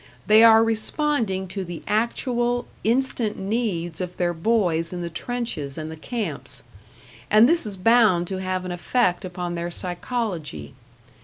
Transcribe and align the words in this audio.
They 0.25 0.43
are 0.43 0.63
responding 0.63 1.47
to 1.49 1.63
the 1.63 1.83
actual, 1.85 2.65
instant 2.83 3.37
needs 3.37 4.01
of 4.01 4.17
their 4.17 4.33
boys 4.33 4.91
in 4.91 5.03
the 5.03 5.11
trenches 5.11 5.77
and 5.77 5.91
the 5.91 5.95
camps; 5.95 6.63
and 7.29 7.47
this 7.47 7.67
is 7.67 7.77
bound 7.77 8.25
to 8.29 8.37
have 8.41 8.65
an 8.65 8.71
effect 8.71 9.23
upon 9.23 9.53
their 9.53 9.69
psychology. 9.69 10.73